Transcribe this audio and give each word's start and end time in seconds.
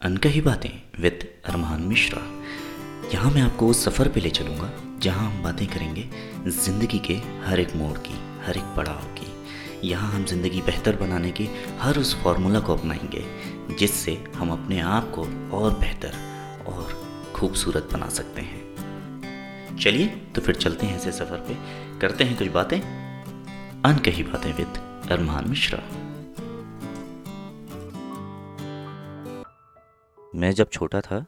अनकही 0.00 0.40
बातें 0.40 0.70
विद 1.00 1.24
अरमान 1.44 1.80
मिश्रा। 1.82 2.20
यहाँ 3.14 3.30
मैं 3.30 3.42
आपको 3.42 3.68
उस 3.68 3.84
सफ़र 3.84 4.08
पे 4.08 4.20
ले 4.20 4.30
चलूँगा, 4.30 4.70
जहाँ 4.98 5.30
हम 5.30 5.42
बातें 5.42 5.66
करेंगे 5.66 6.04
ज़िंदगी 6.46 6.98
के 6.98 7.14
हर 7.44 7.60
एक 7.60 7.74
मोड़ 7.76 7.98
की, 7.98 8.14
हर 8.46 8.56
एक 8.56 8.64
पड़ाव 8.76 9.02
की। 9.18 9.88
यहाँ 9.88 10.12
हम 10.12 10.24
ज़िंदगी 10.24 10.60
बेहतर 10.60 10.96
बनाने 10.96 11.30
की 11.30 11.48
हर 11.80 11.98
उस 11.98 12.14
फार्मूला 12.14 12.60
को 12.60 12.76
अपनाएँगे, 12.76 13.24
जिससे 13.78 14.16
हम 14.34 14.52
अपने 14.52 14.80
आप 14.80 15.10
को 15.10 15.22
और 15.58 15.78
बेहतर 15.78 16.12
और 16.68 16.96
खूबसूरत 17.36 17.88
बना 17.92 18.08
सकते 18.08 18.40
हैं। 18.40 19.76
चलिए 19.76 20.06
तो 20.06 20.40
फिर 20.40 20.54
चलते 20.54 20.86
हैं 20.86 20.96
ऐसे 20.96 21.12
सफ़र 21.12 21.46
पे। 21.48 21.54
करते 22.00 22.24
हैं 22.24 22.38
कुछ 22.38 22.48
बातें। 22.48 22.80
अनकही 22.80 24.22
बातें 24.22 24.52
विद 24.52 24.82
अरमान 25.10 25.48
मिश्रा। 25.48 25.82
मैं 30.34 30.52
जब 30.52 30.68
छोटा 30.68 31.00
था 31.00 31.26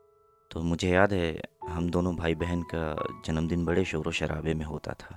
तो 0.50 0.62
मुझे 0.62 0.90
याद 0.90 1.12
है, 1.12 1.42
हम 1.68 1.90
दोनों 1.90 2.16
भाई 2.16 2.34
बहन 2.34 2.62
का 2.62 2.96
जन्मदिन 3.24 3.64
बड़े 3.64 3.84
शोर 3.84 4.12
शराबे 4.12 4.54
में 4.54 4.64
होता 4.64 4.92
था। 4.92 5.14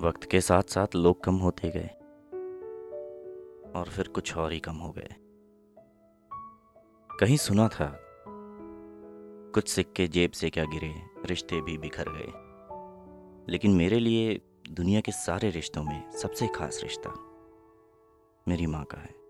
वक्त 0.00 0.24
के 0.24 0.40
साथ 0.40 0.62
साथ 0.62 0.86
लोग 0.94 1.24
कम 1.24 1.34
होते 1.34 1.70
गए। 1.70 1.88
और 3.72 3.84
फिर 3.88 4.08
कुछ 4.08 4.36
और 4.36 4.52
ही 4.52 4.60
कम 4.60 4.76
हो 4.76 4.90
गए। 4.90 5.14
कहीं 7.20 7.36
सुना 7.36 7.68
था, 7.68 7.98
कुछ 9.54 9.68
सिक्के 9.68 10.08
जेब 10.08 10.30
से 10.30 10.50
क्या 10.50 10.64
गिरे, 10.64 10.94
रिश्ते 11.26 11.60
भी 11.60 11.78
बिखर 11.78 12.04
गए। 12.08 12.32
लेकिन 13.52 13.74
मेरे 13.74 13.98
लिए 13.98 14.40
दुनिया 14.70 15.00
के 15.00 15.12
सारे 15.12 15.50
रिश्तों 15.50 15.82
में 15.82 16.10
सबसे 16.10 16.48
खास 16.48 16.80
रिश्ता 16.82 17.10
मेरी 18.48 18.66
माँ 18.66 18.84
का 18.84 18.98
है। 18.98 19.21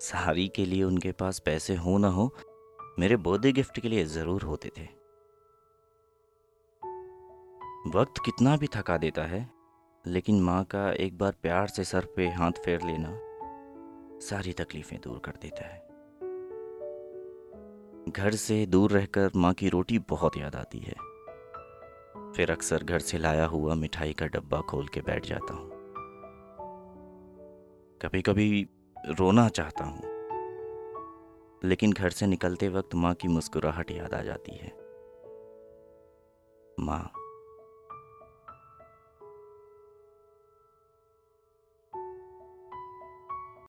सारी 0.00 0.46
के 0.48 0.64
लिए 0.66 0.82
उनके 0.82 1.12
पास 1.12 1.38
पैसे 1.38 1.74
हो 1.76 1.98
ना 1.98 2.08
हो, 2.08 2.30
मेरे 2.98 3.16
बर्थडे 3.16 3.52
गिफ्ट 3.52 3.80
के 3.80 3.88
लिए 3.88 4.04
ज़रूर 4.04 4.42
होते 4.42 4.70
थे। 4.78 4.84
वक्त 7.90 8.22
कितना 8.24 8.56
भी 8.56 8.66
थका 8.66 8.96
देता 8.96 9.22
है, 9.22 9.48
लेकिन 10.04 10.40
माँ 10.42 10.64
का 10.64 10.90
एक 10.92 11.18
बार 11.18 11.34
प्यार 11.42 11.66
से 11.66 11.84
सर 11.84 12.06
पे 12.16 12.28
हाथ 12.28 12.52
फेर 12.52 12.82
लेना 12.82 13.18
सारी 14.20 14.52
तकलीफ़ें 14.52 15.00
दूर 15.00 15.18
कर 15.18 15.32
देता 15.42 15.64
है। 15.64 15.78
घर 18.08 18.34
से 18.34 18.66
दूर 18.66 18.90
रहकर 18.90 19.30
माँ 19.36 19.52
की 19.54 19.68
रोटी 19.68 19.98
बहुत 19.98 20.36
याद 20.36 20.56
आती 20.56 20.78
है। 20.78 20.94
फिर 22.32 22.50
अक्सर 22.50 22.84
घर 22.84 22.98
से 22.98 23.18
लाया 23.18 23.46
हुआ 23.46 23.74
मिठाई 23.74 24.12
का 24.12 24.26
डब्बा 24.26 24.60
खोल 24.60 24.86
के 24.86 25.00
बैठ 25.00 25.26
जाता 25.26 25.54
हूँ। 25.54 25.70
कभी 28.00 28.22
कभी 28.22 28.66
रोना 29.06 29.48
चाहता 29.48 29.84
हूँ। 29.84 30.02
लेकिन 31.64 31.92
घर 31.92 32.10
से 32.10 32.26
निकलते 32.26 32.68
वक्त 32.68 32.94
माँ 32.94 33.14
की 33.14 33.28
मुस्कुराहट 33.28 33.90
याद 33.90 34.14
आ 34.14 34.22
जाती 34.22 34.56
है। 34.56 34.72
माँ 36.80 37.12